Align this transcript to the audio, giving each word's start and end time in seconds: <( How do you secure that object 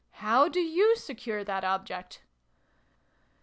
<( 0.05 0.09
How 0.25 0.47
do 0.47 0.59
you 0.59 0.95
secure 0.95 1.43
that 1.43 1.63
object 1.63 2.23